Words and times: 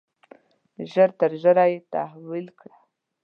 ژر 0.91 1.09
تر 1.19 1.31
ژره 1.41 1.65
یې 1.71 1.79
تحویل 1.93 2.47
کړه. 2.59 2.77